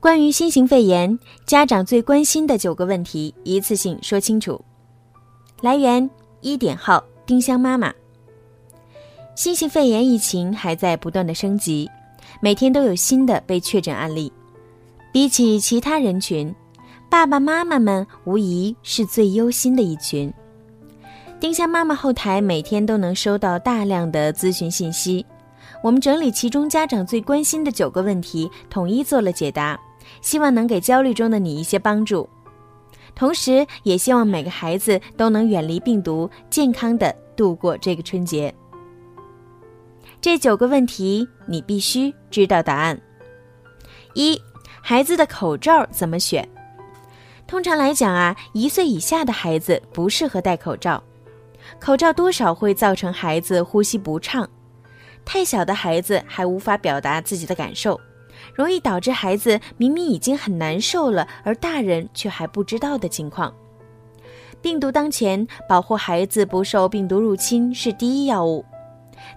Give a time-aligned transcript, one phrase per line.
[0.00, 4.58] 关于新型肺炎，家长最关心的九个问题，一次性说清楚。
[5.60, 6.08] 来源：
[6.40, 7.92] 一点号丁香妈妈。
[9.34, 11.86] 新型肺炎疫情还在不断的升级，
[12.40, 14.32] 每天都有新的被确诊案例。
[15.12, 16.54] 比起其他人群，
[17.10, 20.32] 爸爸妈妈们无疑是最忧心的一群。
[21.38, 25.26] 丁香妈妈后台每天都能收到大量的咨询信息，
[25.82, 29.78] 我们整理其中家长最关心的九个问题，统一做了解答，
[30.20, 32.28] 希望能给焦虑中的你一些帮助。
[33.14, 38.54] 同时，也希望每个孩子都能远离病毒，健康的度过这个春节。
[40.20, 43.00] 这九个问题你必须知道答案。
[44.14, 44.40] 一
[44.82, 46.48] 孩子的口罩怎么选？
[47.46, 51.02] 通常来讲啊，一岁以下的孩子不适合戴口罩，
[51.80, 54.48] 口罩多少会造成孩子呼吸不畅。
[55.24, 58.00] 太小的孩子还无法表达自己的感受，
[58.54, 63.54] 容易导致孩子明明已经很难受了，而大人却还不知道的情况。
[64.62, 68.64] 病毒当前，保护孩子不受病毒入侵是第一要务。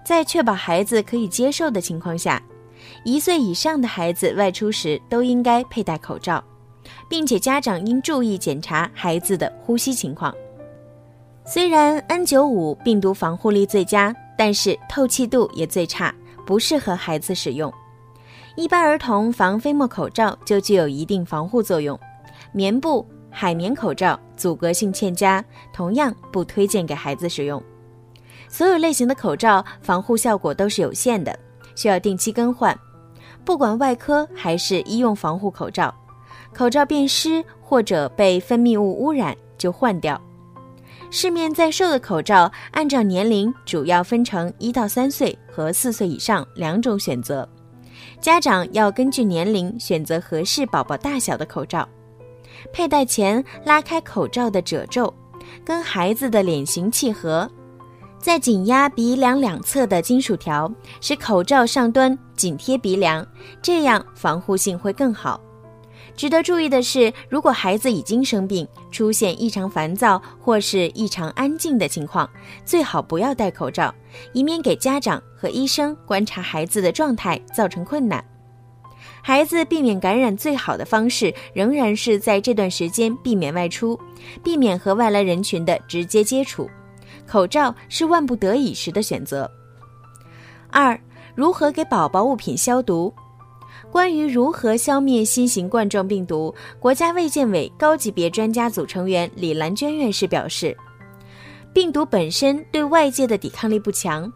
[0.04, 2.42] 在确保孩子可以接受的情况下。
[3.02, 6.42] 一岁以上的孩子外出时都应该佩戴口罩，
[7.08, 10.34] 并且家长应注意检查孩子的呼吸情况。
[11.46, 16.14] 虽然 N95 病毒防护力最佳，但是透气度也最差，
[16.46, 17.72] 不适合孩子使用。
[18.56, 21.98] 一般儿童防飞沫口罩就具有一定防护作用，
[22.52, 27.60] 棉布、海绵口罩阻隔性欠佳，同样不推荐给孩子使用。
[28.48, 31.36] 所有类型的口罩防护效果都是有限的。
[31.74, 32.78] 需要定期更换，
[33.44, 35.92] 不管外科还是医用防护口罩，
[36.54, 40.20] 口罩变湿或者被分泌物污染就换掉。
[41.10, 47.48] 市面在售的口罩按照年龄主要分成一到三岁和四岁以上两种选择，
[48.20, 51.88] 家长要根据年龄选择合适宝宝大小的口罩。
[52.72, 55.12] 佩戴前拉开口罩的褶皱，
[55.64, 57.50] 跟孩子的脸型契合。
[58.18, 63.26] 再紧压鼻梁两侧的金属条，使口罩上端紧贴鼻梁，
[63.60, 65.38] 这样防护性会更好。
[66.16, 72.28] 值得注意的是，如果孩子已经生病，出现异常烦躁或是异常安静的情况，
[72.64, 73.92] 最好不要戴口罩，
[74.32, 78.24] 以免给家长和医生观察孩子的状态造成困难。
[79.22, 83.98] 孩子避免感染最好的方式，仍然是在这段时间避免外出，
[84.42, 86.70] 避免和外来人群的直接接触。
[87.26, 89.50] 口罩是万不得已时的选择。
[90.70, 90.98] 二、
[91.34, 93.12] 如何给宝宝物品消毒？
[93.94, 100.76] 关于如何消灭新型冠状病毒，国家卫健委高级别专家组成员李兰娟院士表示，
[101.72, 104.28] 病毒本身对外界的抵抗力不强，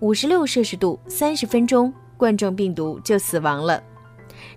[0.00, 3.80] 五十六摄氏度三十分钟，冠状病毒就死亡了。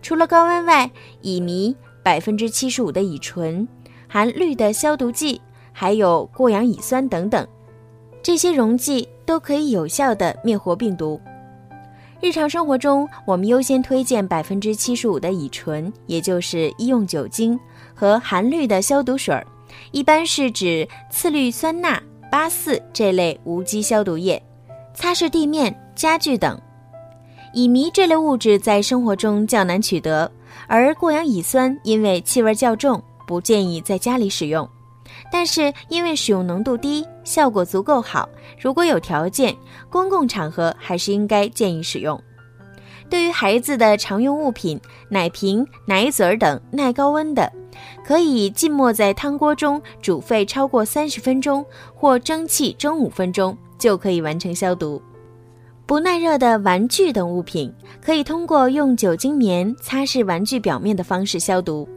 [0.01, 0.89] 除了高温外，
[1.21, 3.67] 乙醚、百分之七十五的乙醇、
[4.07, 5.39] 含氯的消毒剂，
[5.71, 7.47] 还有过氧乙酸等等。
[8.23, 11.21] 这些溶剂都可以有效的灭活病毒。
[12.21, 17.57] 日常生活中，我们优先推荐百分之七十五的乙醇，也就是医用酒精
[17.95, 19.47] 和含氯的消毒水儿，
[19.91, 21.97] 一般是指次氯酸钠、
[22.29, 24.41] 八四这类无机消毒液，
[24.93, 26.59] 擦拭地面、家具等。
[27.53, 30.29] 乙醚这类物质在生活中较难取得，
[30.67, 34.69] 而过氧乙酸因为气味较重，不建议在家里使用。
[35.31, 38.27] 但是因为使用浓度低，效果足够好，
[38.59, 39.55] 如果有条件，
[39.89, 42.19] 公共场合还是应该建议使用。
[43.09, 47.51] 对于孩子的常用物品，奶瓶、奶嘴儿等耐高温的，
[48.05, 51.65] 可以浸没在汤锅中煮沸超过三十分钟，
[51.95, 55.01] 或蒸汽蒸五分钟，就可以完成消毒。
[55.87, 61.89] 不耐热的玩具等物品，可以通过用酒精棉擦拭玩具表面的方式消毒。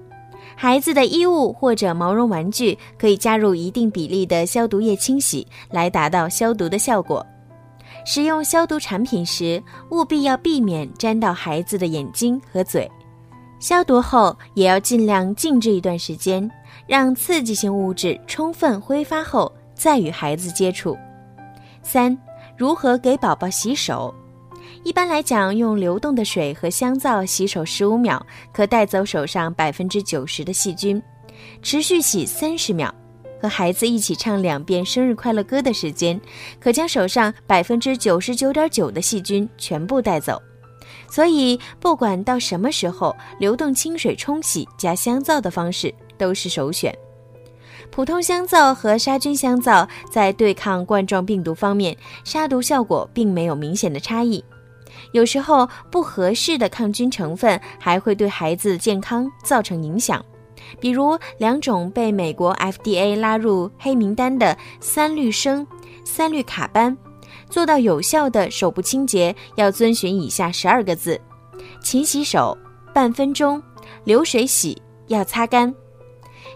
[0.63, 7.27] 孩子的衣物或者毛绒玩具可以加入一定比例的消毒液清洗，来达到消毒的效果。
[8.07, 12.89] 使用消毒产品时，务必要避免沾到孩子的眼睛和嘴。
[13.59, 16.49] 消毒后也要尽量静置一段时间，
[16.87, 20.97] 让刺激性物质充分挥发后再与孩子接触。
[21.83, 22.17] 三、
[22.57, 24.15] 如何给宝宝洗手？
[24.85, 28.21] 一般来讲，用流动的水和香皂洗手十五秒，
[28.53, 31.01] 可带走手上百分之九十的细菌。
[31.63, 32.93] 持续洗三十秒，
[33.41, 36.21] 和孩子一起唱两遍生日快乐歌的时间，
[36.59, 40.43] 可将手上百分之九十九点九的细菌全部带走。
[41.09, 46.93] 所以，不管到什么时候，流动清水冲洗加香皂的方式都是首选。
[47.91, 54.43] 普通香皂和杀菌香皂在对抗冠状病毒方面，杀毒效果并没有明显的差异。
[55.13, 60.25] 有时候不合适的抗菌成分还会对孩子健康造成影响，
[60.81, 65.67] 比如两种被美国 FDA 拉入黑名单的三氯生、
[66.05, 66.97] 三氯卡班。
[67.49, 71.21] 做到有效的手部清洁，要遵循以下十二个字：
[71.83, 72.57] 勤洗手，
[72.95, 73.63] 半分钟，
[74.05, 75.75] 流水洗，要擦干。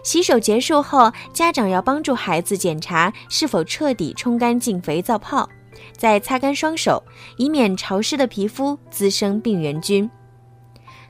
[0.03, 5.47] 洗手结束后，家长要帮助孩子检查是否彻底冲干净肥皂泡。
[5.97, 7.03] 再擦干双手，
[7.37, 10.09] 以免潮湿的皮肤滋生病原菌。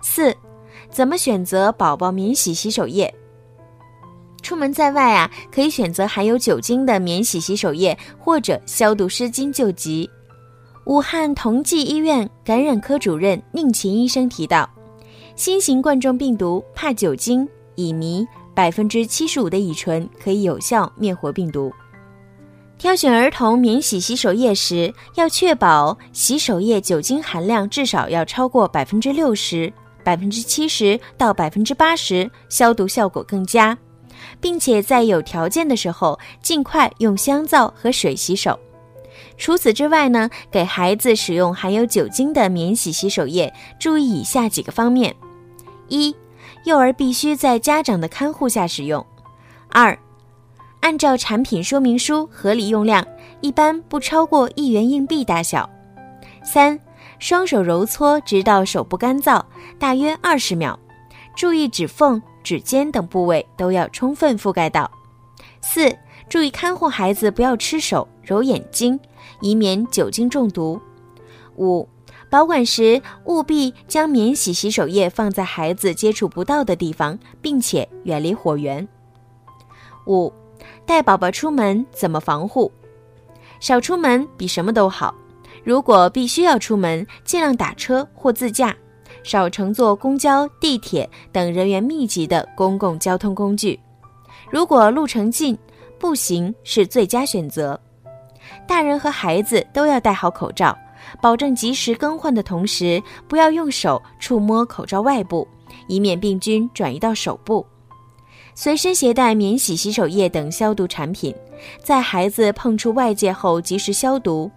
[0.01, 0.35] 四，
[0.89, 3.13] 怎么选择宝宝免洗洗手液？
[4.41, 10.09] 出门在外啊，可以选择含有酒精的免洗洗手液或者消毒湿巾救急。
[10.85, 14.69] 武汉同济医院感染科主任宁琴医生提到，
[15.35, 18.25] 新型冠状病毒怕酒精、乙醚，
[18.55, 21.73] 百分之七十五的乙醇可以有效灭活病毒。
[22.77, 29.71] 挑选儿童免洗洗手液时，要确保洗手液酒精含量至少要超过百分之六十，
[30.03, 33.75] 百分之七十到百分之八十，消毒效果更佳，
[34.39, 38.57] 并且在有条件的时候，尽快用香皂和水洗手。
[39.39, 45.15] 除此之外呢，给孩子使用含有酒精的免洗洗手液，注意以下几个方面：
[45.87, 46.15] 一、
[46.63, 49.03] 幼儿必须在家长的看护下使用；
[49.69, 49.97] 二、
[50.79, 53.05] 按照产品说明书合理用量，
[53.41, 55.69] 一般不超过一元硬币大小。
[56.43, 56.79] 三、
[57.19, 59.43] 双手揉搓直到手部干燥，
[59.77, 60.79] 大约二十秒，
[61.35, 64.89] 注意指缝、指尖等部位都要充分覆盖到。
[65.61, 65.93] 四、
[66.29, 68.97] 注意看护孩子不要吃手、揉眼睛，
[69.41, 70.79] 以免酒精中毒。
[71.57, 71.89] 五、
[72.29, 78.87] 保管时务必将免洗洗手液放在孩子接触不到的地方，并且远离火源。
[80.05, 80.31] 五。
[80.85, 82.71] 带宝宝出门怎么防护？
[83.59, 85.13] 少出门比什么都好。
[85.63, 88.75] 如果必须要出门，尽量打车或自驾，
[89.23, 93.77] 少乘坐公交、地铁等人员密集的公共交通工具。
[94.49, 95.57] 如果路程近，
[95.99, 97.77] 步行是最佳选择。
[98.65, 100.77] 大人和孩子都要戴好口罩，
[101.21, 105.45] 保证及时更换的同时，不要用手触摸口罩外部，
[105.87, 107.65] 以免病菌转移到手部。
[108.59, 111.33] 随身携带免洗洗手液等消毒产品，
[111.83, 114.49] 在孩子碰触外界后及时消毒。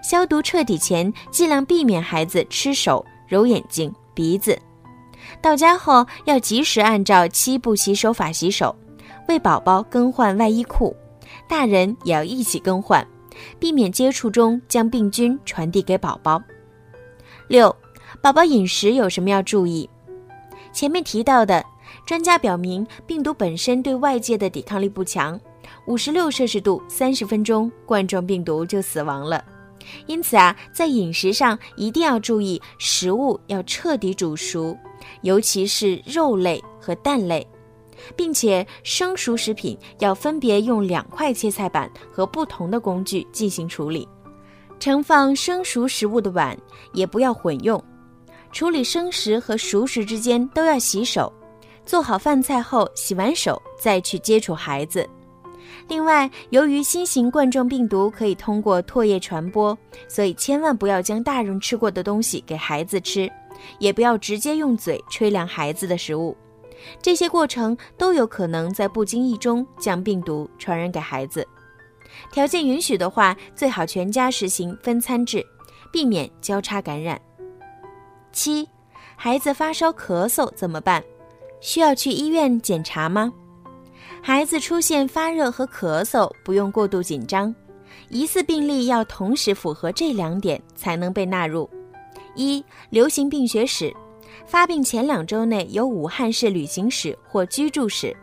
[0.00, 4.56] 消毒彻底前，尽量避免孩子吃手、揉眼睛、鼻子。
[5.40, 8.72] 到家后要及时按照七步洗手法洗手，
[9.26, 10.96] 为宝宝更换外衣裤，
[11.48, 13.04] 大人也要一起更换，
[13.58, 16.40] 避免接触中将病菌传递给宝宝。
[17.48, 17.74] 六，
[18.22, 19.90] 宝宝饮食有什么要注意？
[20.72, 21.71] 前面提到的。
[22.04, 25.40] 专家表明，病毒本身对外界的抵抗力不强，
[25.86, 29.42] 五十六摄氏度三十分钟，冠状病毒就死亡了。
[30.06, 34.76] 因此啊，在饮食上一定要注意，食物要彻底煮熟，
[35.22, 37.46] 尤其是肉类和蛋类，
[38.16, 44.06] 并且生熟食品要分别用两块切菜板和不同的工具进行处理。
[44.78, 46.58] 盛放生熟食物的碗
[46.92, 47.82] 也不要混用，
[48.50, 51.32] 处理生食和熟食之间都要洗手。
[51.84, 55.08] 做好饭菜后，洗完手再去接触孩子。
[55.88, 59.76] 另外，由于新型冠状病毒可以通过唾液传播，
[60.08, 63.30] 所以千万不要将大人吃过的东西给孩子吃，
[63.78, 66.36] 也不要直接用嘴吹凉孩子的食物。
[67.00, 71.46] 这些过程都有可能在不经意中将病毒传染给孩子。
[72.30, 75.44] 条件允许的话，最好全家实行分餐制，
[75.92, 77.20] 避免交叉感染。
[78.32, 78.68] 七，
[79.16, 81.02] 孩子发烧咳嗽怎么办？
[81.62, 83.32] 需要去医院检查吗？
[84.20, 87.54] 孩子出现发热和咳嗽，不用过度紧张。
[88.08, 91.70] 疑似病例要同时符合这两点才能被纳入：
[92.34, 93.94] 一、流行病学史，
[94.44, 98.14] 发病前两周内有武汉市旅行史或居住史，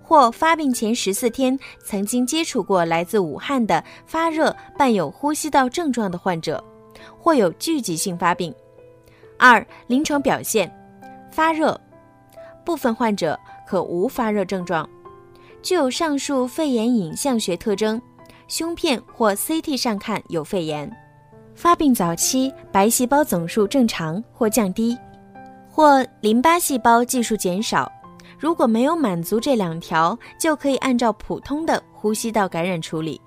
[0.00, 6.62] 或发病前十四天曾经接触过来自武汉的发热伴有呼吸道症状的患者，
[7.18, 8.54] 或有聚集性发病。
[9.38, 10.72] 二、临床表现，
[11.32, 11.78] 发热。
[12.66, 14.86] 部分患者可无发热症状，
[15.62, 18.02] 具有上述肺炎影像学特征，
[18.48, 20.94] 胸片或 CT 上看有肺炎。
[21.54, 24.98] 发病早期白细胞总数正常或降低，
[25.70, 27.90] 或淋巴细胞计数减少。
[28.38, 33.18] 如果没有满足这两条，就可以按照普通的呼吸道感染处理。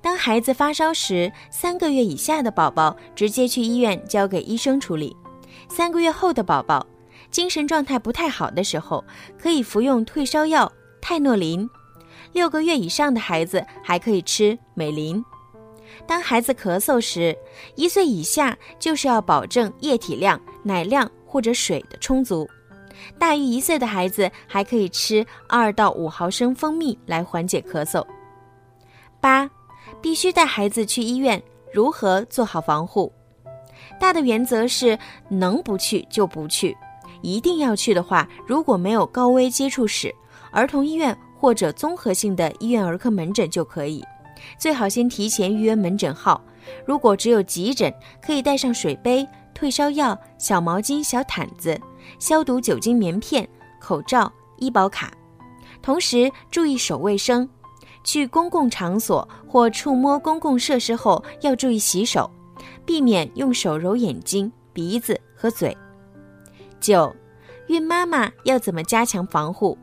[0.00, 5.16] 当孩子发烧时，三个月以下的宝宝直接去医院交给医生处理；
[5.68, 6.86] 三个月后的宝宝。
[7.30, 9.04] 精神状态不太好的时候，
[9.38, 10.70] 可以服用退烧药
[11.00, 11.68] 泰诺林；
[12.32, 15.24] 六个月以上的孩子还可以吃美林。
[16.06, 17.36] 当孩子咳嗽时，
[17.74, 22.48] 一岁以下就是要保证液体量、奶量或者水的充足。
[23.18, 28.04] 大于一岁的孩子还可以吃二到五毫升蜂蜜来缓解咳嗽。
[29.20, 29.48] 八，
[30.00, 31.42] 必须带孩子去医院。
[31.70, 33.12] 如何做好防护？
[34.00, 36.74] 大的原则是能不去就不去。
[37.22, 40.14] 一定要去的话，如果没有高危接触史，
[40.50, 44.04] 儿童医院或者综合性的医院儿科门诊就可以。
[44.58, 46.40] 最好先提前预约门诊号。
[46.84, 51.78] 如果只有急诊，可以带上水杯、退烧药、小毛巾、小毯子、
[52.18, 53.48] 消毒酒精棉片、
[53.80, 55.10] 口罩、医保卡。
[55.80, 57.48] 同时注意手卫生，
[58.04, 62.30] 去公共场所或触摸公共设施后要注意洗手，
[62.84, 65.76] 避免用手揉眼睛、鼻子和嘴。
[66.80, 67.14] 九，
[67.66, 69.76] 孕妈妈要怎么加强防护？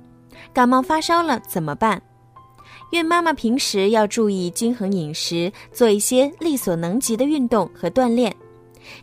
[0.54, 2.02] 感冒发烧了怎么办？
[2.92, 8.36] 孕妈妈平时要注意均衡饮食，做一些力所能及的运动和锻炼，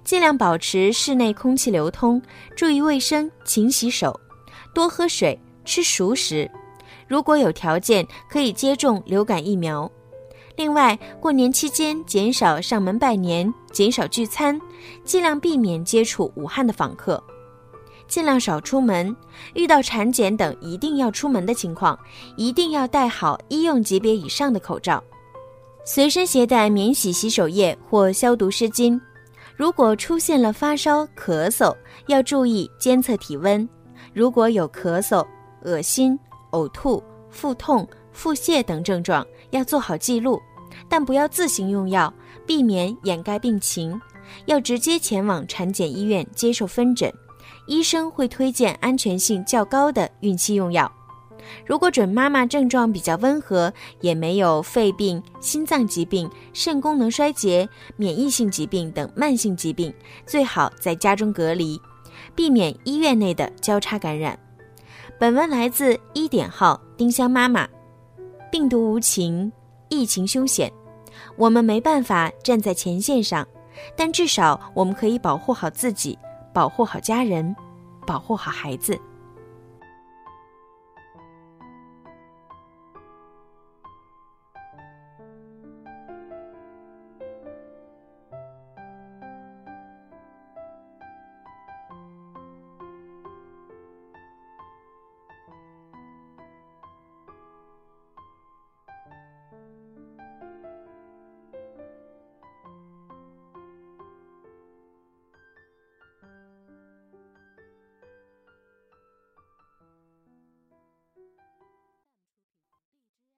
[0.05, 2.21] 尽量保持室内空气流通，
[2.57, 4.19] 注意卫生，勤洗手，
[4.75, 6.51] 多喝水，吃熟食。
[7.09, 9.91] 如果有条件，可以接种流感疫苗。
[10.57, 14.61] 另外，过年期间减少上门拜年，减少聚餐，
[15.05, 17.23] 尽量避免接触武汉的访客。
[18.13, 19.17] 尽量少出门，
[19.55, 21.99] 遇到产检等一定要出门的情况，
[22.37, 25.03] 一定要戴好医用级别以上的口罩，
[25.83, 29.01] 随身携带免洗洗手液或消毒湿巾。
[29.57, 31.75] 如果出现了发烧、咳嗽，
[32.07, 33.67] 要注意监测体温。
[34.13, 35.27] 如果有咳嗽、
[35.63, 36.19] 恶心、
[36.51, 40.39] 呕吐、腹痛、腹泻等症状，要做好记录，
[40.87, 42.13] 但不要自行用药，
[42.47, 43.99] 避免掩盖病情，
[44.45, 47.11] 要直接前往产检医院接受分诊。
[47.67, 50.91] 医生会推荐安全性较高的孕期用药。
[51.67, 59.93] 如果准妈妈症状比较温和，也没有肺病、心脏疾病、肾功能衰竭、免疫性疾病等慢性疾病，
[60.25, 61.81] 最好在家中隔离，
[62.35, 64.39] 避免医院内的交叉感染。
[65.19, 67.69] 本文来自一点号丁香妈妈。
[68.51, 69.51] 病毒无情，
[69.89, 70.73] 疫情凶险，
[71.37, 73.47] 我们没办法站在前线上，
[73.97, 76.19] 但至少我们可以保护好自己。
[76.53, 77.55] 保护好家人，
[78.07, 79.01] 保护好孩子。